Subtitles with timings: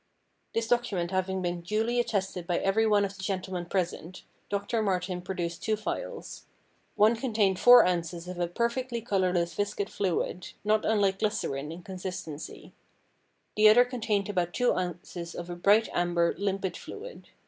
[0.55, 5.21] This document having been duly attested by every one of the gentlemen present, Doctor Martin
[5.21, 6.45] produced two phials.
[6.95, 12.73] One contained four ounces of a perfectly colourless viscid fluid, not unlike glycerine in consistency.
[13.55, 17.27] The other contained about two ounces of a bright amber, limpid fluid.